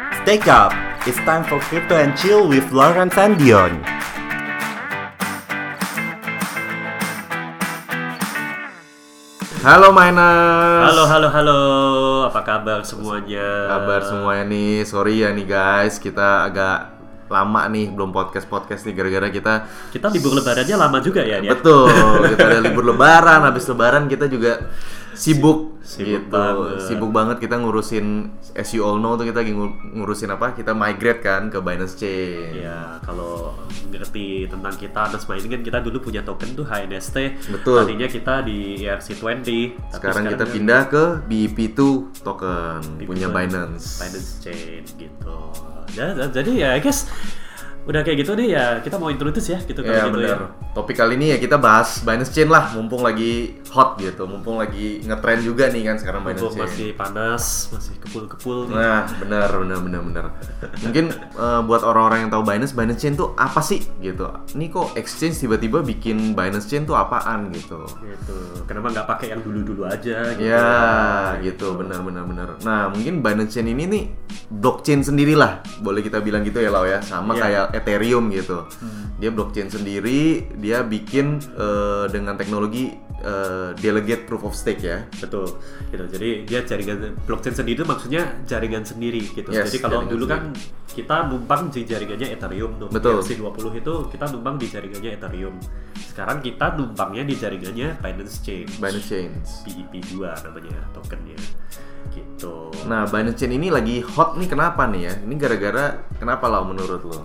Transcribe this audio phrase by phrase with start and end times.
[0.00, 0.72] Stay up!
[1.04, 3.84] It's time for Crypto and Chill with Lawrence and Dion.
[9.60, 10.88] Halo Miners.
[10.88, 11.60] Halo, halo, halo.
[12.32, 13.68] Apa kabar semuanya?
[13.68, 14.88] Kabar semuanya nih.
[14.88, 16.96] Sorry ya nih guys, kita agak
[17.28, 21.92] lama nih belum podcast podcast nih gara-gara kita Kita libur lebarannya lama juga ya, betul
[22.34, 24.66] kita ada libur lebaran habis lebaran kita juga
[25.14, 26.80] sibuk Sibuk gitu banget.
[26.80, 28.06] sibuk banget kita ngurusin
[28.54, 31.98] as you all know tuh kita lagi ngu- ngurusin apa kita migrate kan ke Binance
[31.98, 33.58] Chain Ya, kalau
[33.90, 37.16] ngerti tentang kita Anas ini kan kita dulu punya token tuh HNST.
[37.50, 37.82] Betul.
[37.82, 39.48] Tadinya kita di ERC20.
[39.82, 41.80] tapi sekarang kita kan pindah ke BEP2
[42.22, 45.38] token di punya Binance Binance Chain gitu.
[46.30, 47.10] Jadi ya, I guess
[47.90, 50.38] udah kayak gitu nih ya kita mau introduce ya gitu Ya kalau gitu benar.
[50.38, 50.46] ya.
[50.70, 55.02] Topik kali ini ya kita bahas Binance Chain lah, mumpung lagi hot gitu, mumpung lagi
[55.02, 56.70] ngetrend juga nih kan sekarang Binance Mumpung Chain.
[56.70, 57.42] masih panas,
[57.74, 58.70] masih kepul-kepul.
[58.70, 60.24] Nah, benar, benar, benar, benar.
[60.78, 64.30] Mungkin eh, buat orang-orang yang tahu Binance, Binance Chain tuh apa sih gitu?
[64.54, 67.82] Ini kok exchange tiba-tiba bikin Binance Chain tuh apaan gitu?
[67.98, 68.38] Gitu.
[68.64, 70.46] Kenapa nggak pakai yang dulu-dulu aja gitu.
[70.46, 72.48] Ya, gitu, benar, benar, benar.
[72.66, 74.04] Nah, mungkin Binance Chain ini nih
[74.50, 77.42] blockchain sendirilah, boleh kita bilang gitu ya, Lau ya, sama Iya.
[77.46, 78.66] kayak Ethereum gitu.
[79.22, 82.90] Dia blockchain sendiri, dia bikin eh, dengan teknologi
[83.20, 85.04] eh, delegate proof of stake ya.
[85.20, 85.60] Betul,
[85.92, 86.04] gitu.
[86.08, 89.52] Jadi dia jaringan blockchain sendiri itu maksudnya jaringan sendiri gitu.
[89.52, 90.52] Yes, Jadi kalau dulu kan
[90.90, 92.88] kita numpang di jaringannya Ethereum tuh.
[92.90, 93.22] Betul.
[93.22, 95.54] ERC20 itu kita numpang di jaringannya Ethereum.
[95.94, 98.66] Sekarang kita numpangnya di jaringannya Binance Chain.
[98.82, 99.30] Binance Chain.
[99.64, 101.38] BEP2 namanya tokennya.
[102.10, 102.74] Gitu.
[102.90, 105.12] Nah, Binance Chain ini lagi hot nih kenapa nih ya?
[105.22, 105.84] Ini gara-gara
[106.18, 107.20] kenapa lah menurut lo?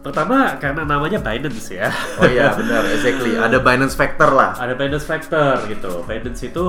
[0.00, 1.92] Pertama karena namanya Binance ya.
[2.16, 3.36] Oh iya, benar, exactly.
[3.36, 4.56] Ada Binance Factor lah.
[4.56, 5.92] Ada Binance Factor gitu.
[6.08, 6.66] Binance itu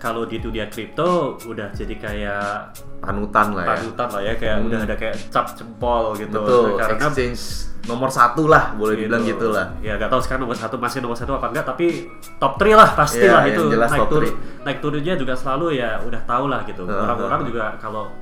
[0.00, 3.70] kalau di dunia kripto udah jadi kayak Panutan lah ya.
[3.80, 7.42] panutan lah ya kayak udah ada kayak cap jempol gitu Betul, karena exchange
[7.88, 9.72] nomor satu lah, boleh dibilang gitu lah.
[9.80, 12.92] ya gak tahu sekarang nomor satu masih nomor satu apa enggak tapi top 3 lah
[12.92, 14.32] pasti Iya, lah yang itu jelas naik top turun
[14.68, 18.12] naik turunnya juga selalu ya udah tahu lah gitu orang-orang juga kalau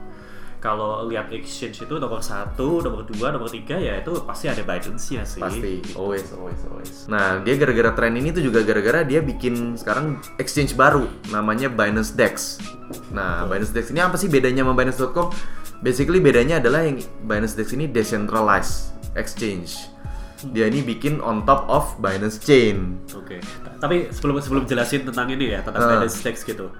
[0.58, 5.22] kalau lihat exchange itu nomor satu, nomor dua, nomor tiga ya itu pasti ada Binance-nya
[5.22, 5.38] sih.
[5.38, 6.90] Pasti, always, always, always.
[7.06, 12.10] Nah, dia gara-gara tren ini tuh juga gara-gara dia bikin sekarang exchange baru, namanya Binance
[12.10, 12.58] Dex.
[13.14, 15.30] Nah, Binance Dex ini apa sih bedanya sama Binance.com?
[15.78, 19.78] Basically bedanya adalah yang Binance Dex ini decentralized exchange.
[20.54, 22.98] Dia ini bikin on top of Binance Chain.
[23.14, 23.38] Oke.
[23.38, 26.02] T- Tapi sebelum sebelum jelasin tentang ini ya tentang Heeh.
[26.02, 26.70] Binance Dex gitu.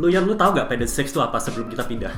[0.00, 2.12] Lu yang lu tahu nggak Binance Dex itu apa sebelum kita pindah?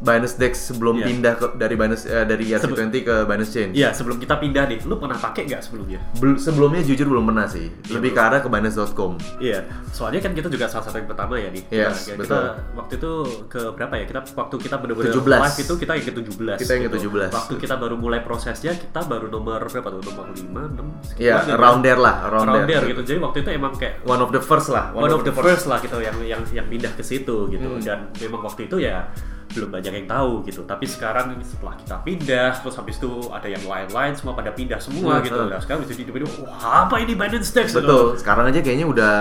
[0.00, 1.06] Binance Dex sebelum Iya.
[1.06, 3.68] pindah ke dari Binance eh, dari ERC20 ke Binance Chain.
[3.70, 6.00] Iya, sebelum kita pindah nih, lu pernah pakai nggak sebelumnya?
[6.16, 7.68] Bel- sebelumnya jujur belum pernah sih.
[7.86, 9.20] Lebih ke arah ke Binance.com.
[9.38, 9.60] Iya,
[9.90, 11.62] soalnya kan kita juga salah satu yang pertama ya nih.
[11.68, 12.32] Yes, kita, betul.
[12.32, 12.38] kita
[12.72, 13.12] waktu itu
[13.46, 14.04] ke berapa ya?
[14.06, 15.36] Kita waktu kita benar-benar 17.
[15.36, 16.48] live itu kita yang ke-17.
[16.56, 16.96] Kita yang gitu.
[16.96, 17.30] ke-17.
[17.30, 20.00] Waktu kita baru mulai prosesnya, kita baru nomor berapa tuh?
[20.02, 22.80] Nomor 5, 6, Iya, around there lah, around, Around there.
[22.80, 23.00] there gitu.
[23.04, 24.96] Jadi waktu itu emang kayak One of the first lah.
[24.96, 27.68] one, of the first lah gitu yang yang yang pindah ke situ gitu.
[27.68, 27.84] Hmm.
[27.84, 29.04] Dan memang waktu itu ya
[29.50, 30.62] belum banyak yang tahu gitu.
[30.62, 35.18] Tapi sekarang setelah kita pindah, terus habis itu ada yang lain-lain semua pada pindah semua
[35.18, 35.36] Hmm, gitu.
[35.36, 35.50] hmm.
[35.50, 37.80] Nah, sekarang bisa tiba-tiba wah apa ini Binance Dex gitu.
[37.80, 38.06] Betul.
[38.16, 39.14] Sekarang aja kayaknya udah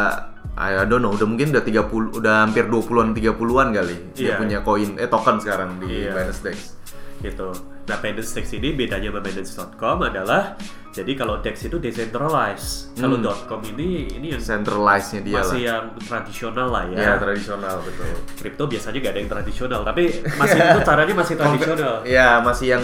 [0.54, 4.36] I don't know, udah mungkin udah 30 udah hampir 20-an 30-an kali dia Iya.
[4.36, 6.14] punya koin eh token sekarang di Iya.
[6.14, 6.58] Binance Dex.
[7.20, 7.52] gitu.
[7.90, 10.54] Nah, Binance Dex ini bedanya sama Binance.com adalah
[10.94, 12.94] jadi kalau Dex itu decentralized.
[12.94, 13.34] Kalau Hmm.
[13.50, 15.70] .com ini ini yang Centralized-nya dia masih lah.
[15.74, 16.98] yang tradisional lah ya.
[17.02, 18.14] Ya, tradisional betul.
[18.38, 20.04] Kripto biasanya gak ada yang tradisional, tapi
[20.38, 21.96] masih itu caranya masih tradisional.
[22.06, 22.84] Iya, masih yang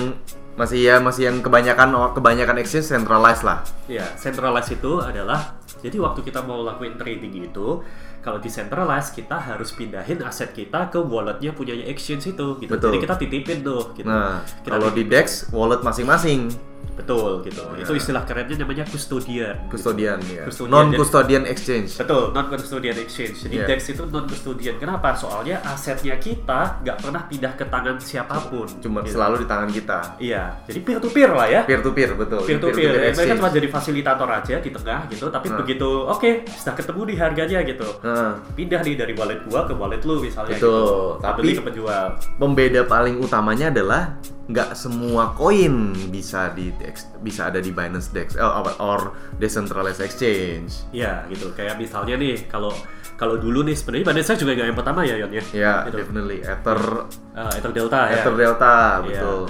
[0.56, 3.60] masih ya masih yang kebanyakan kebanyakan exchange centralized lah.
[3.86, 7.84] Ya, centralized itu adalah jadi waktu kita mau lakuin trading itu
[8.26, 12.74] kalau decentralized kita harus pindahin aset kita ke walletnya punyanya exchange itu gitu.
[12.74, 12.98] Betul.
[12.98, 14.10] Jadi kita titipin tuh gitu.
[14.10, 15.14] Nah, Kita kalau di titipin.
[15.14, 16.50] Dex wallet masing-masing
[16.94, 17.62] betul gitu.
[17.74, 17.82] Ya.
[17.82, 19.56] Itu istilah kerennya namanya custodian.
[19.58, 19.72] gitu.
[19.72, 20.44] custodian ya.
[20.44, 21.98] Custodian, Non custodian exchange.
[21.98, 23.36] Betul, non custodian exchange.
[23.42, 23.66] Jadi Iya.
[23.68, 24.76] DEX itu non custodian.
[24.76, 25.14] Kenapa?
[25.14, 28.68] Soalnya asetnya kita nggak pernah pindah ke tangan siapa pun.
[28.80, 29.16] Cuma Gitu.
[29.16, 30.00] selalu di tangan kita.
[30.18, 31.62] Iya, jadi peer to peer lah ya.
[31.64, 32.42] Peer to peer betul.
[32.42, 32.92] Peer to peer.
[32.92, 33.36] Mereka exchange.
[33.36, 35.26] cuma jadi fasilitator aja di tengah gitu.
[35.28, 35.58] Tapi Nah.
[35.58, 37.88] begitu, oke, sudah ketemu di harganya gitu.
[38.02, 40.54] Nah, Pindah nih dari wallet gua ke wallet lu misalnya.
[40.54, 41.22] Betul, gitu.
[41.22, 42.06] tapi- ke penjual.
[42.36, 46.70] pembeda paling utamanya adalah nggak semua koin bisa di
[47.20, 49.00] bisa ada di Binance Dex eh, or, or
[49.36, 50.86] decentralized exchange.
[50.94, 51.50] Iya, gitu.
[51.58, 52.70] Kayak misalnya nih, kalau
[53.16, 55.44] kalau dulu nih sebenarnya Binance juga nggak yang pertama ya, Yon ya.
[55.50, 55.98] Ya, Gitu.
[55.98, 56.82] definitely Ether
[57.34, 58.22] Eh, Ether Delta ya.
[58.22, 59.02] Ether Delta Iya.
[59.02, 59.42] betul.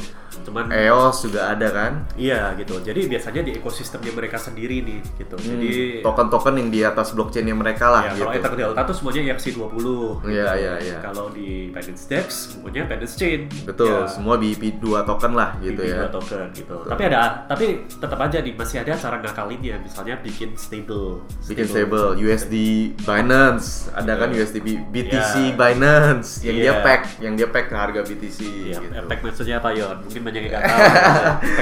[0.42, 2.78] Cuman EOS juga ada kan iya gitu.
[2.78, 5.36] Jadi biasanya di ekosistemnya mereka sendiri nih gitu.
[5.38, 8.96] Jadi Hmm, token-token yang di atas blockchainnya mereka lah ya, kalau gitu Ether Delta tuh
[8.96, 9.86] semuanya ERC20
[10.26, 10.98] Iya, iya, iya.
[11.00, 13.48] Kalau di Binance Dex semuanya Binance Chain.
[13.64, 16.76] betul Ya, semua BIP2 token lah gitu BP2 ya token gitu.
[16.84, 21.22] Tapi ada tapi tetap aja nih masih ada cara ngakalinnya misalnya bikin stable.
[21.46, 22.56] bikin stable USD
[23.00, 25.56] Binance ada kan USD B- BTC Iya.
[25.56, 26.82] Binance yang dia Iya.
[26.82, 29.06] pack yang dia pack ke harga BTC Iya, gitu.
[29.06, 29.98] pack maksudnya apa Yon?
[30.02, 30.80] Mungkin banyak yang nggak tahu.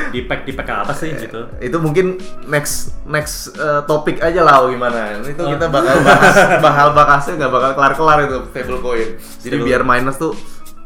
[0.10, 1.52] di pack di pack apa sih gitu?
[1.60, 2.16] itu mungkin
[2.46, 5.52] next next uh, topik aja lah gimana itu Oh.
[5.52, 10.16] kita bakal bahas bakal bahasnya nggak bakal kelar kelar itu stablecoin jadi Stable- biar minus
[10.16, 10.32] tuh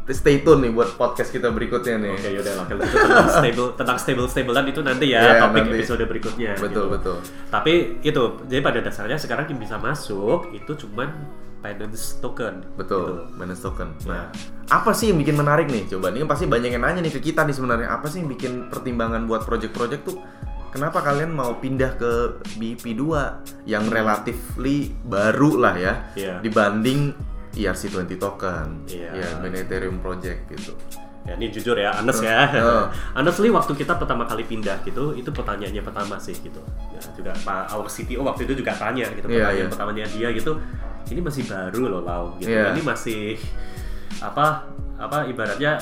[0.08, 2.64] stay tune nih buat podcast kita berikutnya nih Oke, yaudah lah.
[2.64, 5.76] Kalau gitu tentang stable tentang stable stablean itu nanti ya Iya, topik nanti.
[5.76, 6.50] episode berikutnya.
[6.56, 6.82] betul gitu.
[6.90, 7.16] betul
[7.46, 11.12] Tapi itu, jadi pada dasarnya sekarang yang bisa masuk itu cuman
[11.58, 12.62] Binance token.
[12.74, 13.34] betul gitu.
[13.34, 14.08] Binance token Ya.
[14.08, 14.24] nah
[14.68, 17.42] apa sih yang bikin menarik nih coba kan pasti banyak yang nanya nih ke kita
[17.42, 20.18] nih sebenarnya apa sih yang bikin pertimbangan buat project-project tuh
[20.68, 22.12] Kenapa kalian mau pindah ke
[22.60, 23.00] BIP2
[23.64, 26.44] yang relatively baru lah ya Iya.
[26.44, 27.16] dibanding
[27.56, 29.10] ERC20 token, Iya.
[29.16, 30.76] ya main Ethereum project gitu.
[31.24, 32.52] Ya ini jujur ya, Anes ya.
[32.60, 32.84] Oh.
[33.16, 36.60] Honestly waktu kita pertama kali pindah gitu, itu pertanyaannya pertama sih gitu.
[36.92, 39.72] Ya juga Pak our CTO waktu itu juga tanya gitu, Iya, pertanyaan iya.
[39.72, 40.52] pertamanya dia gitu.
[41.08, 42.52] Ini masih baru loh Lau gitu.
[42.52, 42.76] Iya.
[42.76, 43.40] Ini masih
[44.18, 44.66] apa
[44.98, 45.78] apa ibaratnya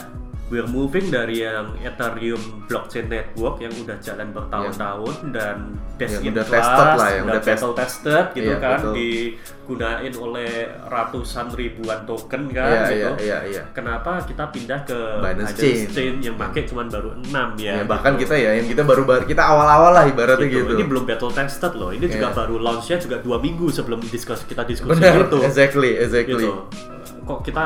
[0.46, 5.56] we're moving dari yang Ethereum blockchain network yang udah jalan bertahun-tahun dan
[5.96, 8.56] best Yang in udah class, tested lah, yang udah udah test- battle tested gitu Iya,
[8.56, 8.93] kan, betul.
[8.94, 10.50] digunain oleh
[10.87, 12.94] ratusan ribuan token kan Iya, gitu.
[12.94, 13.62] iya, iya, iya.
[13.72, 15.76] Kenapa kita pindah ke Binance Chain.
[15.88, 17.26] Chain yang pakai cuma baru 6
[17.58, 17.72] ya.
[17.72, 18.22] Ya, bahkan gitu.
[18.22, 20.62] kita ya yang kita baru baru kita awal-awal lah ibaratnya Gitu.
[20.62, 20.72] gitu.
[20.75, 21.90] Ini belum battle tested loh.
[21.90, 22.37] Ini juga Iya.
[22.37, 25.42] baru launchnya juga dua minggu sebelum diskus kita diskusi Benar, gitu.
[25.42, 26.46] exactly, exactly.
[26.46, 26.95] Gitu.
[27.26, 27.64] Kok kita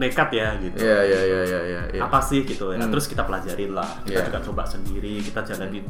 [0.00, 0.80] nekat ya gitu.
[0.80, 1.82] Iya, iya, iya, iya, iya.
[1.92, 2.00] iya.
[2.00, 2.80] Apa sih gitu ya?
[2.80, 2.88] Hmm.
[2.88, 4.00] Terus kita pelajarin lah.
[4.08, 4.26] Kita Iya.
[4.32, 5.20] juga coba sendiri.
[5.20, 5.84] Kita jalanin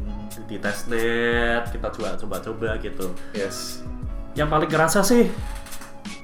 [0.51, 1.71] di testnet.
[1.71, 3.15] Kita coba coba-coba gitu.
[3.31, 3.87] Yes.
[4.35, 5.31] Yang paling kerasa sih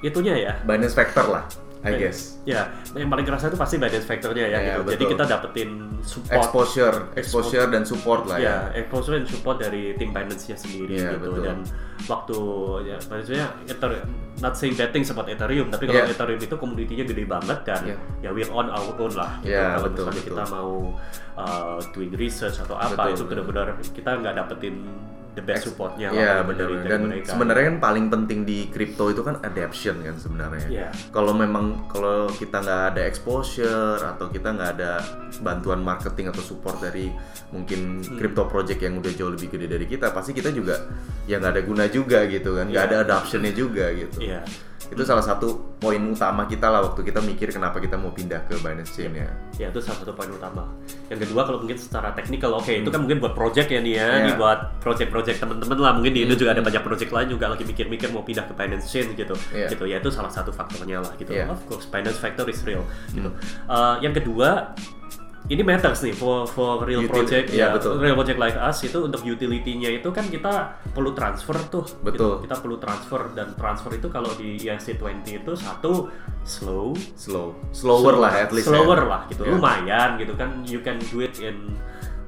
[0.03, 0.53] itunya ya.
[0.67, 1.45] Binance Factor lah,
[1.83, 2.39] I guess.
[2.47, 4.59] Ya, yang paling kerasa itu pasti Binance Factor-nya ya.
[4.59, 4.95] Iya, gitu.
[4.95, 5.71] Jadi kita dapetin
[6.03, 8.47] support Exposure, exposure dan support lah ya.
[8.47, 11.43] ya, exposure dan support dari tim Binance-nya sendiri Iya, gitu betul.
[11.43, 11.59] dan
[12.03, 12.39] waktu
[12.87, 14.07] ya maksudnya Ethereum,
[14.39, 16.15] not saying bad things about Ethereum tapi kalau Iya.
[16.15, 17.97] Ethereum itu komunitinya gede banget dan Iya.
[18.19, 19.55] ya we're on our own lah gitu.
[19.55, 20.31] Iya, kalau betul, misalnya betul.
[20.35, 20.71] kita mau
[21.35, 24.75] uh, doing research atau apa Betul, itu benar-benar kita nggak dapetin
[25.33, 27.33] the best supportnya Iya lah dari, dari dan mereka.
[27.33, 30.67] sebenarnya kan paling penting di crypto itu kan adaption kan sebenarnya.
[30.67, 30.89] Iya.
[31.09, 35.01] Kalau memang kalau kita nggak ada exposure atau kita nggak ada
[35.39, 37.09] bantuan marketing atau support dari
[37.49, 38.17] mungkin Hmm.
[38.17, 40.77] crypto project yang udah jauh lebih gede dari kita, pasti kita juga
[41.25, 42.93] ya nggak ada guna juga gitu kan, nggak Iya.
[42.93, 44.19] ada adoptionnya juga gitu.
[44.21, 44.41] Iya.
[44.91, 48.59] Itu salah satu poin utama kita lah waktu kita mikir kenapa kita mau pindah ke
[48.59, 49.29] Binance Chain ya.
[49.61, 50.67] Ya itu salah satu poin utama.
[51.13, 54.07] Yang kedua kalau mungkin secara teknikal, oke itu kan mungkin buat project ya nih ya,
[54.09, 54.25] Iya.
[54.27, 55.93] nih buat project-project teman-teman lah.
[55.95, 58.89] Mungkin di Indo juga ada banyak project lain juga lagi mikir-mikir mau pindah ke Binance
[58.91, 59.35] Chain gitu.
[59.53, 59.69] Iya.
[59.71, 61.31] Gitu ya itu salah satu faktornya lah gitu.
[61.31, 61.53] Iya.
[61.53, 62.83] Of course Binance Factor is real
[63.13, 63.31] gitu.
[63.69, 64.73] Uh, yang kedua
[65.53, 67.97] ini matters nih for for real Util- project ya iya, betul.
[67.97, 70.53] real project like us itu untuk utility-nya itu kan kita
[70.89, 72.01] perlu transfer tuh gitu.
[72.03, 72.33] Betul.
[72.41, 75.05] kita perlu transfer dan transfer itu kalau di ERC20
[75.37, 76.09] itu satu
[76.43, 78.67] slow Slow, slower lah at least.
[78.67, 79.07] slower ya.
[79.07, 79.53] lah gitu Iya.
[79.53, 81.77] lumayan gitu kan you can do it in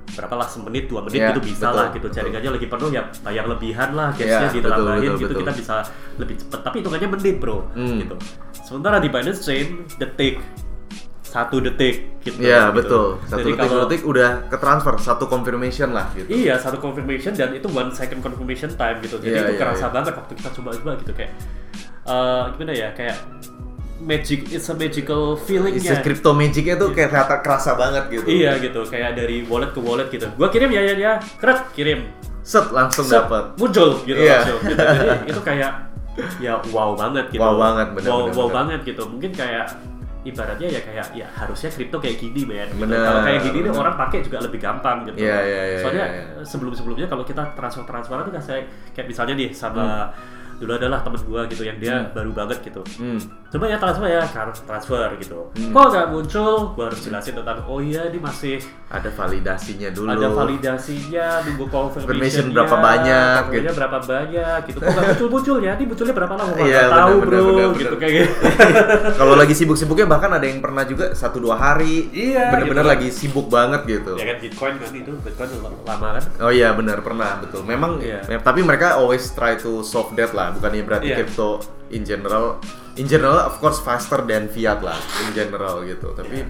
[0.07, 2.15] berapa lah semenit dua menit Iya, gitu bisa betul, lah gitu betul.
[2.15, 5.41] jaringannya lagi penuh ya bayar lebihan lah Iya, gasnya betul, ditambahin gitu betul.
[5.43, 5.75] kita bisa
[6.17, 7.99] lebih cepet tapi hitungannya menit bro Hmm.
[7.99, 8.17] gitu
[8.61, 9.67] sementara di Binance Chain
[9.97, 10.39] detik
[11.35, 12.79] satu detik gitu Iya gitu.
[12.79, 13.07] betul.
[13.27, 16.31] Satu Jadi detik, kalau detik udah ke transfer satu confirmation lah gitu.
[16.31, 19.19] Iya, satu confirmation dan itu one second confirmation time gitu.
[19.19, 19.93] Jadi Iya, itu iya, kerasa iya.
[19.93, 21.33] banget waktu kita coba-coba gitu kayak
[22.05, 23.17] eh gimana ya kayak
[23.99, 28.27] magic it's a magical feeling Isi crypto magicnya tuh kayak ternyata kerasa banget gitu.
[28.31, 30.31] Iya gitu, kayak dari wallet ke wallet gitu.
[30.39, 32.07] Gua kirim ya ya ya, keret kirim.
[32.45, 33.57] Set langsung dapat.
[33.57, 34.45] muncul gitu Iya.
[34.45, 34.77] langsung gitu.
[34.79, 35.73] Jadi itu kayak
[36.39, 37.41] ya wow banget gitu.
[37.41, 38.55] Wow banget, bener, Wow, bener, wow bener.
[38.55, 39.03] banget gitu.
[39.09, 39.67] Mungkin kayak
[40.25, 42.89] ibaratnya ya kayak ya harusnya kripto kayak gini men gitu.
[42.89, 43.83] Kalau kayak gini nih bener.
[43.85, 45.17] orang pakai juga lebih gampang gitu.
[45.21, 46.45] Iya, iya, iya, Soalnya iya, iya.
[46.45, 48.61] sebelum-sebelumnya kalau kita transfer-transferan tuh kan saya
[48.97, 50.33] kayak misalnya nih sama Hmm.
[50.65, 52.81] Dulu adalah temen gua gitu yang dia baru banget gitu.
[52.97, 53.21] Hmm.
[53.47, 54.25] Coba ya transfer ya
[54.65, 55.39] transfer gitu.
[55.53, 56.73] Kok nggak muncul?
[56.73, 58.57] Gua harus jelasin tentang oh iya ini masih
[58.89, 60.07] Ada validasinya dulu.
[60.09, 63.75] ada validasinya, nunggu confirmation berapa banyak, gitu.
[63.75, 64.79] berapa banyak gitu.
[64.79, 65.73] Kok nggak muncul-muncul ya?
[65.75, 66.51] Ini munculnya berapa lama?
[66.55, 68.01] Gua Iya, nggak tahu bener, bro, bener, bener, gitu bener.
[68.01, 68.35] kayak gitu.
[69.21, 72.07] Kalau lagi sibuk-sibuknya bahkan ada yang pernah juga satu dua hari.
[72.09, 72.93] Iya, Bener-bener gitu.
[72.95, 74.15] lagi sibuk banget gitu.
[74.15, 75.49] ya kan Bitcoin kan itu, Bitcoin
[75.85, 76.25] lama kan?
[76.41, 77.67] Oh iya benar pernah betul.
[77.67, 78.23] Memang Iya.
[78.27, 80.54] ya, tapi mereka always try to solve that lah.
[80.55, 81.17] Bukannya berarti Iya.
[81.23, 81.59] crypto
[81.91, 82.59] in general
[82.95, 84.97] in general of course faster than fiat lah
[85.27, 86.15] in general gitu.
[86.15, 86.47] Tapi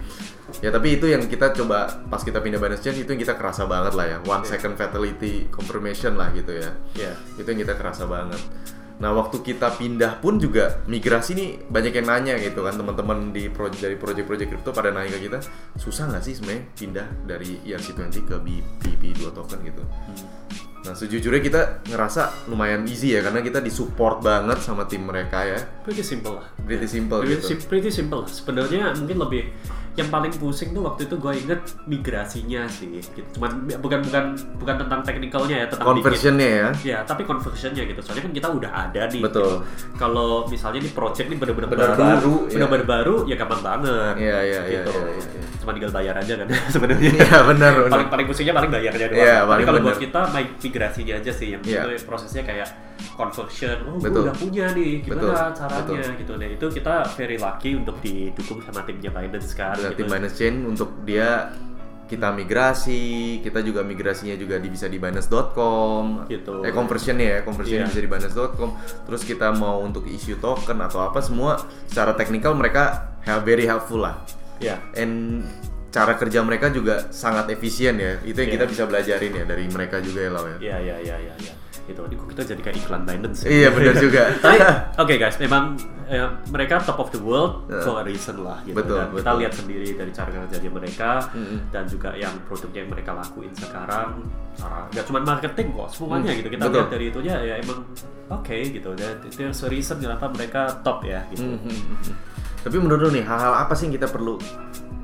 [0.62, 3.66] Ya tapi itu yang kita coba pas kita pindah Binance Chain itu yang kita kerasa
[3.66, 4.18] banget lah ya.
[4.22, 6.70] One second fatality confirmation lah gitu ya.
[6.94, 7.12] Iya.
[7.40, 8.38] Itu yang kita kerasa banget.
[9.02, 13.50] Nah waktu kita pindah pun juga migrasi nih banyak yang nanya gitu kan teman-teman di
[13.50, 15.42] proyek dari project-project crypto pada nanya ke kita
[15.74, 19.82] susah nggak sih sebenarnya pindah dari ERC20 ke BPP2 token gitu.
[20.84, 25.56] Nah sejujurnya kita ngerasa lumayan easy ya karena kita disupport banget sama tim mereka ya.
[25.80, 26.46] Pretty simple lah.
[26.60, 27.64] Pretty simple Pretty, gitu.
[27.64, 28.28] pretty simple.
[28.28, 29.42] Sebenarnya mungkin lebih
[29.94, 32.98] yang paling pusing tuh waktu itu gue inget migrasinya sih.
[32.98, 33.22] Gitu.
[33.32, 34.24] Cuman bukan bukan
[34.58, 36.68] bukan tentang teknikalnya ya, tentang Conversionnya ya.
[36.82, 38.00] Ya, tapi conversionnya gitu.
[38.02, 39.22] Soalnya kan kita udah ada nih.
[39.22, 39.62] Betul.
[39.62, 39.94] gitu.
[39.94, 42.52] Kalau misalnya nih project nih bener-bener Bener baru, baru, ya.
[42.52, 44.14] bener-bener baru, ya gampang banget.
[44.18, 44.90] Iya, iya, iya, gitu.
[44.90, 45.42] iya, iya, iya.
[45.62, 47.10] Cuma tinggal bayar aja kan sebenarnya.
[47.14, 49.22] Iya benar paling paling pusingnya paling bayarnya doang.
[49.22, 51.86] Iya, Tapi kalau buat kita mi- migrasinya aja sih yang Iya.
[51.88, 52.66] itu prosesnya kayak
[53.12, 53.76] conversion.
[53.84, 54.22] Oh, gue Betul.
[54.24, 54.92] udah punya nih.
[55.00, 56.18] Gimana Betul, caranya betul.
[56.20, 56.50] gitu deh.
[56.56, 59.76] Itu kita very lucky untuk didukung sama timnya Binance kan.
[59.76, 59.94] Gitu.
[59.96, 61.52] tim Binance Chain untuk dia
[62.04, 63.02] kita migrasi,
[63.40, 66.28] kita juga migrasinya juga di, bisa di Binance.com.
[66.28, 66.54] Gitu.
[66.62, 67.92] Eh conversionnya ya, conversionnya Iya.
[67.92, 68.70] bisa di Binance.com.
[69.04, 74.00] Terus kita mau untuk issue token atau apa semua secara teknikal mereka have very helpful
[74.00, 74.20] lah.
[74.60, 74.78] Iya.
[74.94, 75.42] And
[75.88, 78.20] cara kerja mereka juga sangat efisien ya.
[78.20, 78.56] Itu yang Iya.
[78.58, 80.56] kita bisa belajarin ya dari mereka juga ya Lau ya.
[80.60, 81.52] Iya, iya, iya, iya,
[81.84, 81.92] iya.
[81.92, 83.40] Itu ini kok kita jadi kayak iklan Binance.
[83.40, 83.48] ya.
[83.48, 84.22] Iya benar juga.
[84.44, 84.58] Tapi
[84.96, 85.64] oke guys, memang
[86.04, 87.80] eh, mereka top of the world Ya.
[87.80, 88.76] for a reason lah gitu.
[88.76, 89.36] Betul, dan kita betul.
[89.40, 91.58] lihat sendiri dari cara kerjanya mereka Mm-mm.
[91.68, 94.08] dan juga yang produknya yang mereka lakuin sekarang.
[94.90, 96.48] Nggak cuma marketing kok, semuanya Hmm, gitu.
[96.48, 96.76] Kita betul.
[96.78, 97.78] lihat dari itunya ya emang
[98.30, 98.90] oke gitu.
[98.92, 101.44] Dan itu a reason kenapa mereka top ya gitu.
[101.44, 102.16] Hmm, hmm, hmm, hmm.
[102.64, 104.40] Tapi menurut lu nih hal-hal apa sih yang kita perlu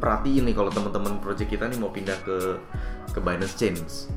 [0.00, 2.56] perhatiin nih kalau teman-teman project kita nih mau pindah ke
[3.10, 4.08] ke Binance Chains?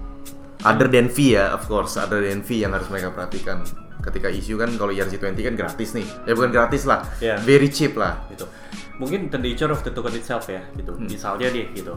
[0.63, 3.63] Other than fee ya, of course, other than fee yang harus mereka perhatikan.
[3.99, 6.07] Ketika issue kan kalau ERC20 kan gratis nih.
[6.23, 7.39] Ya bukan gratis lah, Iya.
[7.39, 8.23] very cheap lah.
[8.29, 8.47] gitu.
[8.95, 10.91] Mungkin the nature of the token itself ya gitu.
[10.93, 11.07] Hmm.
[11.07, 11.95] Misalnya nih gitu.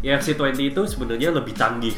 [0.00, 1.96] ERC20 itu sebenarnya lebih canggih.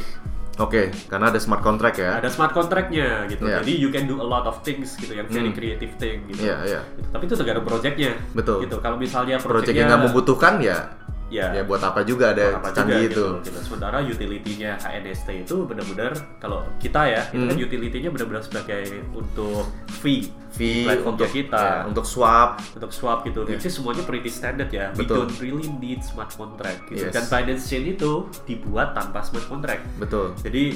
[0.56, 2.16] Oke, karena ada smart contract ya.
[2.16, 3.44] Ada smart contract-nya gitu.
[3.44, 3.60] Iya.
[3.60, 5.54] Jadi you can do a lot of things gitu yang very Hmm.
[5.54, 6.48] creative thing gitu.
[6.48, 6.80] Iya, iya.
[6.96, 7.08] Gitu.
[7.12, 8.10] Tapi itu tergantung project-nya.
[8.32, 8.64] Betul.
[8.64, 8.76] Gitu.
[8.80, 10.78] Kalau misalnya Project project-nya yang nggak membutuhkan ya,
[11.26, 13.24] ya, ya buat apa juga ada apa canggih juga itu.
[13.42, 13.58] gitu, gitu.
[13.66, 17.66] Sementara utility-nya HNST itu benar-benar kalau kita ya, itu kan Hmm.
[17.66, 19.66] utility-nya benar-benar sebagai untuk
[20.00, 21.52] fee Fee untuk kita.
[21.54, 22.58] ya, untuk swap.
[22.72, 23.50] untuk swap gitu, Iya.
[23.52, 24.88] which is semuanya pretty standard ya.
[24.92, 25.16] We Betul.
[25.22, 27.04] don't really need smart contract gitu.
[27.04, 27.12] Yes.
[27.12, 29.84] Dan Binance Chain itu dibuat tanpa smart contract.
[29.96, 30.32] Betul.
[30.38, 30.72] Jadi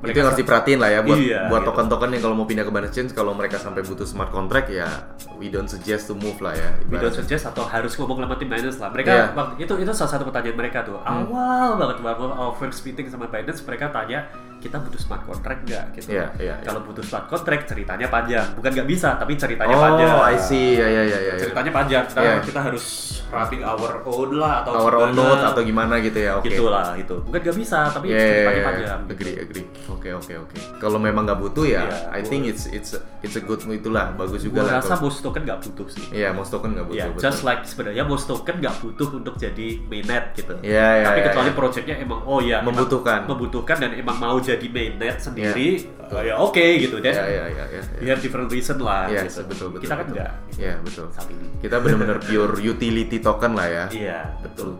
[0.00, 1.68] itu yang harus diperhatiin lah ya buat Iya, buat gitu.
[1.70, 4.88] token-token yang kalau mau pindah ke Binance Chain kalau mereka sampai butuh smart contract ya
[5.36, 8.48] we don't suggest to move lah ya We don't suggest atau harus ngomong sama tim
[8.48, 8.88] Binance lah.
[8.90, 9.24] Mereka Iya.
[9.30, 10.96] waktu itu itu salah satu pertanyaan mereka tuh.
[10.98, 14.24] Awal banget waktu our first meeting sama Binance mereka tanya
[14.56, 16.12] kita butuh smart contract nggak gitu.
[16.12, 16.54] Iya, iya, iya.
[16.62, 18.44] Kalau butuh smart contract ceritanya panjang.
[18.52, 20.16] Bukan nggak bisa tapi ceritanya Oh, panjang.
[20.24, 20.74] I see.
[20.74, 21.18] Ya ya ya ya.
[21.30, 21.34] ya.
[21.38, 22.04] Ceritanya panjang.
[22.06, 22.34] Kita, Iya.
[22.40, 22.84] kita harus
[23.28, 26.32] running our own lah atau Our own note atau gimana gitu ya.
[26.34, 26.48] Oke.
[26.48, 27.14] Gitu lah itu.
[27.20, 28.98] Bukan nggak bisa tapi Ya, ya, ceritanya ya, panjang.
[28.98, 29.12] gitu.
[29.12, 29.66] Agree, agree.
[29.86, 30.56] Oke, oke, oke.
[30.78, 34.16] Kalau memang nggak butuh ya, Iya, I gua- think it's it's it's a good itulah,
[34.16, 34.80] bagus juga Gue lah.
[34.80, 36.04] rasa most token nggak butuh sih.
[36.10, 36.98] Iya, most token nggak butuh.
[36.98, 37.20] Ya, betul.
[37.20, 40.56] just like sebenarnya most token nggak butuh untuk jadi mainnet gitu.
[40.58, 41.54] Iya, iya, Tapi iya, kecuali iya.
[41.54, 43.20] projectnya emang oh ya emang Membutuhkan.
[43.26, 47.44] membutuhkan dan emang mau jadi mainnet sendiri, Iya, uh, ya oke gitu dan Iya, iya,
[47.52, 47.82] iya, iya.
[48.00, 49.09] you have different reason lah.
[49.10, 49.40] Iya, gitu.
[49.44, 49.82] betul, betul.
[49.82, 50.14] Kita kan betul.
[50.16, 50.32] enggak.
[50.56, 51.06] Iya, betul.
[51.10, 51.46] Saat ini.
[51.58, 53.84] Kita benar-benar pure utility token lah ya.
[53.90, 54.70] Iya betul.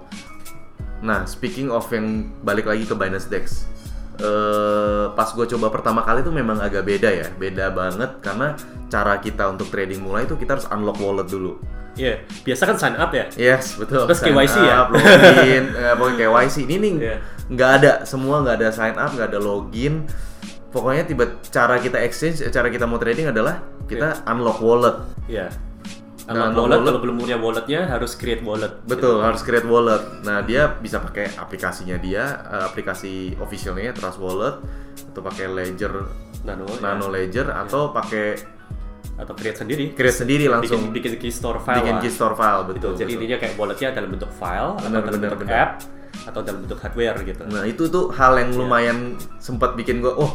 [1.01, 2.07] Nah, speaking of yang
[2.41, 3.65] balik lagi ke Binance Dex,
[4.21, 8.53] eh pas gue coba pertama kali tuh memang agak beda ya, beda banget karena
[8.87, 11.57] cara kita untuk trading mulai itu kita harus unlock wallet dulu.
[11.97, 13.27] Iya, biasa kan sign up ya.
[13.35, 14.07] Yes, betul.
[14.07, 14.87] Terus Sign KYC ya?
[14.87, 16.57] up, login, eh, pokoknya KYC.
[16.65, 17.17] Ini nih Iya.
[17.51, 20.07] nggak ada, semua nggak ada sign up, nggak ada login.
[20.71, 24.97] Pokoknya tiba cara kita exchange, eh, cara kita mau trading adalah kita unlock wallet.
[25.27, 25.51] Iya.
[26.27, 28.71] Nah, Unlock wallet, wallet- kalau belum punya walletnya harus create wallet.
[28.85, 29.99] Betul, harus create wallet.
[30.23, 34.63] Nah, dia bisa pakai aplikasinya dia, eh, aplikasi officialnya Trust Wallet
[35.11, 35.91] atau pakai Ledger
[36.41, 36.79] Nano, ya.
[36.81, 38.39] Nano Ledger atau pakai
[39.17, 39.85] atau create sendiri.
[39.93, 41.83] create sendiri langsung bikin bikin key store file.
[41.83, 42.01] bikin lah.
[42.01, 42.71] key store file Gitu.
[42.71, 42.91] betul.
[42.95, 43.17] Jadi betul.
[43.19, 45.57] intinya kayak walletnya dalam bentuk file atau Benar, dalam bentuk benar.
[45.59, 45.71] app
[46.31, 47.43] atau dalam bentuk hardware gitu.
[47.51, 50.33] Nah, itu tuh hal yang lumayan sempat bikin gua oh,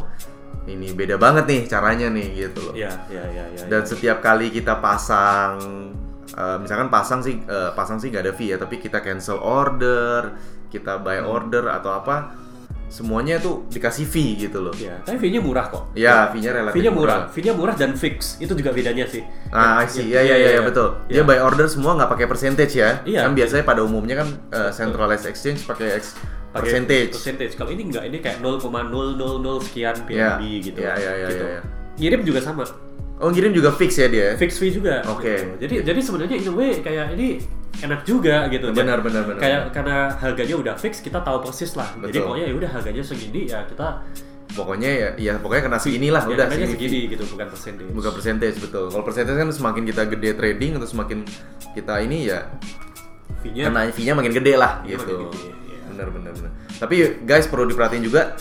[0.68, 2.74] ini beda banget nih caranya nih gitu loh.
[2.76, 3.64] Iya, iya, iya, iya.
[3.72, 3.90] Dan iya.
[3.90, 5.58] setiap kali kita pasang
[6.36, 10.36] eh, misalkan pasang sih eh, pasang sih nggak ada fee ya, tapi kita cancel order,
[10.68, 11.32] kita buy Hmm.
[11.32, 12.36] order atau apa,
[12.88, 14.72] semuanya tuh dikasih fee gitu loh.
[14.72, 15.92] Iya, tapi fee-nya murah kok.
[15.94, 17.28] Ya, fee-nya relatif Fee-nya murah.
[17.28, 17.34] murah.
[17.34, 18.38] Fee-nya murah dan fix.
[18.38, 19.26] Itu juga bedanya sih.
[19.50, 20.08] Ah, I see.
[20.08, 20.96] Iya, iya, iya, betul.
[21.06, 21.24] Dia Iya.
[21.24, 23.02] buy order semua nggak pakai percentage ya.
[23.04, 23.26] Iya.
[23.26, 26.16] Kan biasanya pada umumnya kan eh, centralized exchange pakai ex-
[26.56, 27.12] Pakai percentage.
[27.12, 27.54] Percentage.
[27.54, 28.64] Kalau ini enggak, ini kayak 0,000
[29.60, 30.40] sekian Iya.
[30.40, 30.80] BNB gitu.
[30.80, 31.44] Iya, iya, iya, gitu.
[31.44, 31.62] iya, iya.
[31.96, 32.64] Ngirim juga sama.
[33.16, 34.36] Oh, ngirim juga fix ya dia.
[34.36, 35.00] Fix fee juga.
[35.08, 35.36] Oke.
[35.36, 35.48] gitu.
[35.68, 37.40] Jadi jadi sebenarnya in a way kayak ini
[37.84, 38.72] enak juga gitu.
[38.72, 39.42] Benar, benar, benar.
[39.42, 41.90] Kayak karena harganya udah fix, kita tahu persis lah.
[42.00, 42.24] Jadi Betul.
[42.24, 43.88] pokoknya ya udah harganya segini ya kita
[44.56, 46.72] Pokoknya ya, ya pokoknya kena segini lah ya udah segini.
[46.72, 47.92] segini gitu, bukan persentage.
[47.92, 48.88] Bukan percentage betul.
[48.88, 51.20] Kalau percentage kan semakin kita gede trading atau semakin
[51.76, 52.48] kita ini ya
[53.44, 55.28] Fee-nya kena fee-nya makin gede lah gitu.
[55.28, 55.80] makin gede, iya.
[55.92, 56.52] Bener bener bener.
[56.80, 56.96] Tapi
[57.28, 58.40] guys perlu diperhatiin juga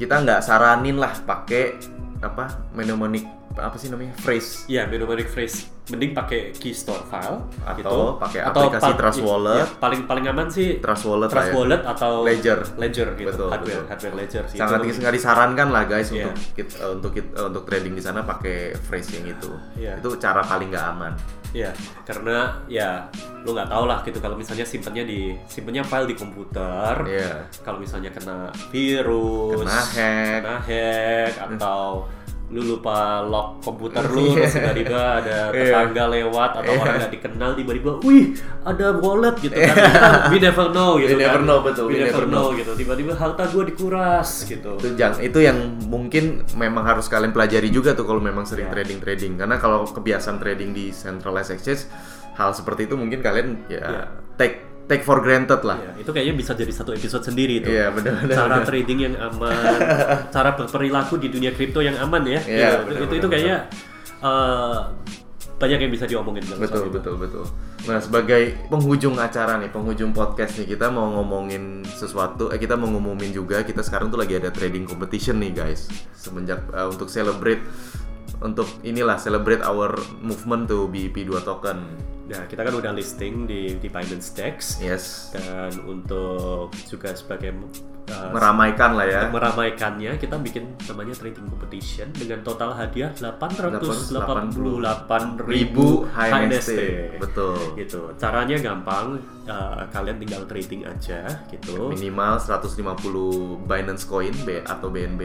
[0.00, 1.76] kita nggak saranin lah pakai
[2.24, 5.66] apa mnemonic apa sih namanya phrase Iya, mnemonic phrase.
[5.88, 7.98] Mending pakai key store file Atau gitu.
[8.20, 9.56] pakai aplikasi pa- Trust i- Wallet.
[9.56, 11.54] ya, paling paling aman sih Trust Wallet Trust ya.
[11.54, 12.58] Wallet atau Ledger.
[12.76, 13.28] Ledger gitu.
[13.30, 13.84] Betul, hardware, betul.
[13.88, 14.56] hardware ledger sih.
[14.56, 16.28] sangat Itu nggak disarankan lah guys Iya.
[16.28, 19.50] untuk kita, untuk kita, untuk trading di sana pakai phrase yang itu.
[19.76, 19.96] Iya.
[19.96, 21.12] Itu cara paling nggak aman.
[21.48, 21.72] Iya,
[22.04, 23.08] karena ya
[23.40, 26.92] lu nggak tahu lah gitu kalau misalnya simpennya di simpennya file di komputer.
[27.02, 27.48] Iya.
[27.58, 30.38] Kalau misalnya kena virus, Kena hack.
[30.38, 32.04] kena hack atau
[32.48, 34.48] lu lupa lock komputer lu Iya.
[34.48, 35.68] terus tiba-tiba ada Iya.
[35.68, 36.80] tetangga lewat atau Iya.
[36.80, 38.24] orang nggak dikenal tiba-tiba, wih
[38.64, 39.68] ada wallet gitu kan.
[39.68, 41.24] Kita, we never know gitu We kan.
[41.28, 42.72] never know, betul, We, we never never know gitu.
[42.72, 44.72] Tiba-tiba harta gue dikuras gitu.
[44.76, 46.24] Itu jang, itu yang mungkin
[46.54, 49.36] memang harus kalian pelajari juga tuh kalau memang sering trading trading.
[49.36, 51.84] Karena kalau kebiasaan trading di centralized exchange,
[52.32, 54.04] hal seperti itu mungkin kalian ya Iya.
[54.36, 55.76] take take for granted lah.
[55.76, 57.70] Iya, itu kayaknya bisa jadi satu episode sendiri tuh.
[57.70, 58.34] Iya, benar-benar.
[58.34, 59.78] Cara trading yang aman,
[60.34, 62.40] cara berperilaku di dunia kripto yang aman ya.
[62.42, 63.56] Iya, itu, benar-benar, itu kayaknya
[64.24, 64.78] eh,
[65.58, 66.90] banyak yang bisa diomongin dalam Betul, itu.
[66.96, 67.44] betul, betul.
[67.86, 68.42] Nah, sebagai
[68.72, 73.62] penghujung acara nih, penghujung podcast nih, kita mau ngomongin sesuatu, eh kita mau ngumumin juga,
[73.66, 75.90] kita sekarang tuh lagi ada trading competition nih, guys.
[76.16, 77.60] Semenjak eh, untuk celebrate
[78.38, 81.82] untuk inilah celebrate our movement to BIP2 token.
[82.28, 85.32] Nah, kita kan udah listing di di Binance Dex Yes.
[85.32, 89.20] dan untuk juga sebagai eh, Meramaikan lah ya.
[89.24, 96.80] untuk meramaikannya kita bikin namanya trading competition dengan total hadiah 888 ribu HNST.
[97.20, 97.56] Betul.
[97.76, 98.00] Gitu.
[98.16, 101.92] Caranya gampang, eh, kalian tinggal trading aja gitu.
[101.92, 105.22] Minimal 150 Binance Coin B atau BNB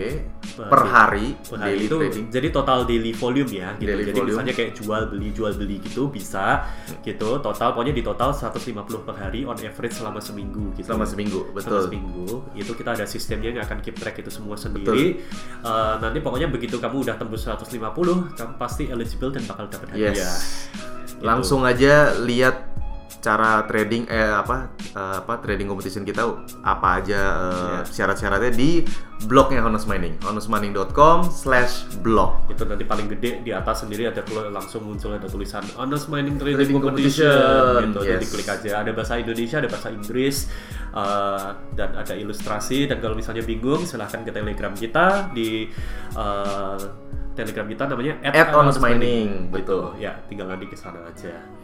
[0.54, 2.26] Per per hari Per hari daily itu trading.
[2.30, 3.90] jadi total daily volume ya gitu.
[3.90, 4.30] Daily jadi volume.
[4.36, 6.68] misalnya kayak jual beli jual beli gitu bisa
[7.02, 7.40] gitu.
[7.42, 10.92] Total pokoknya di total 150 per hari on average selama seminggu gitu.
[10.92, 11.80] Selama seminggu, Selama betul.
[11.90, 15.22] seminggu itu kita ada sistemnya yang akan keep track itu semua sendiri.
[15.64, 20.14] Eh, nanti pokoknya begitu kamu udah tembus 150, kamu pasti eligible dan bakal dapat hadiah.
[20.14, 20.68] Yes.
[21.14, 21.24] Gitu.
[21.24, 22.73] Langsung aja lihat
[23.24, 26.28] cara trading eh apa eh, apa trading competition kita
[26.60, 27.80] apa aja eh, Iya.
[27.88, 28.84] syarat-syaratnya di
[29.24, 32.44] blognya Honest Mining honestmining.com slash blog.
[32.52, 34.20] Itu nanti paling gede di atas sendiri ada
[34.52, 38.00] langsung muncul ada tulisan Honest Mining Trading, Trading Competition, Competition, gitu.
[38.04, 38.34] Jadi yes.
[38.36, 38.72] klik aja.
[38.84, 40.36] Ada bahasa Indonesia ada bahasa Inggris
[40.92, 42.92] uh, dan ada ilustrasi.
[42.92, 45.72] Dan kalau misalnya bingung silahkan ke telegram kita di
[46.20, 46.76] uh,
[47.34, 49.96] telegram kita namanya At Honest Mining, betul.
[49.98, 51.63] ya tinggal nanti ke sana aja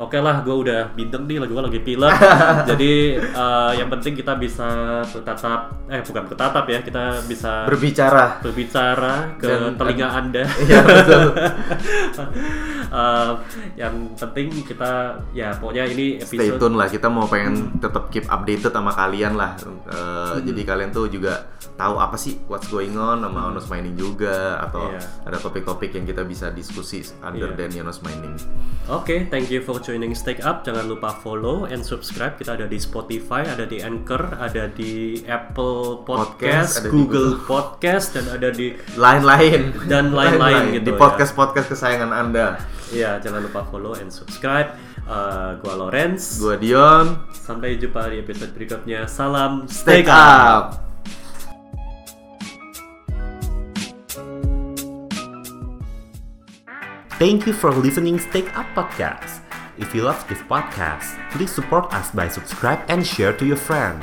[0.00, 2.08] Oke lah, gue udah bintang nih, gue lagi pilek.
[2.72, 9.36] Jadi uh, yang penting kita bisa bertatap, eh bukan bertatap ya, kita bisa berbicara berbicara
[9.36, 10.48] ke Dan- telinga Anda.
[10.48, 11.24] Iya betul
[12.90, 13.32] Eh,
[13.76, 14.90] yang penting kita
[15.30, 19.34] ya pokoknya ini stay episode tune lah kita mau pengen tetap keep updated sama kalian
[19.34, 20.42] lah Eh, Hmm.
[20.42, 24.90] jadi kalian tuh juga tahu apa sih what's going on sama Honest Mining juga atau
[24.90, 25.00] Iya.
[25.24, 28.34] ada topik-topik yang kita bisa diskusi under than Honest Mining
[28.86, 30.60] Oke, thank you for joining Stake Up.
[30.60, 32.34] Jangan lupa follow and subscribe.
[32.34, 38.06] Kita ada di Spotify, ada di Anchor, ada di Apple Podcast, Podcast, di Google Podcast,
[38.12, 40.98] dan ada di lain-lain Dan lain-lain gitu di ya.
[40.98, 42.58] podcast podcast kesayangan anda
[42.90, 44.74] ya jangan lupa follow and subscribe.
[45.06, 46.38] Uh, gua Lorenz.
[46.38, 49.10] gua Dion Sampai jumpa di episode berikutnya.
[49.10, 50.78] Salam stay Stake Up.
[50.78, 50.90] up
[57.20, 59.44] Thank you for listening Stake Up Podcast.
[59.76, 64.00] If you love this podcast, please support us by subscribe and share to your friend.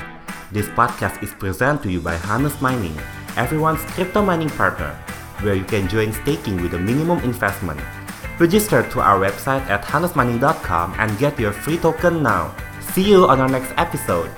[0.54, 2.94] This podcast is presented to you by Hannes Mining,
[3.34, 4.94] everyone's crypto mining partner,
[5.42, 7.82] where you can join staking with a minimum investment.
[8.40, 12.54] Register to our website at hannesmining.com and get your free token now.
[12.94, 14.30] See you on our next episode.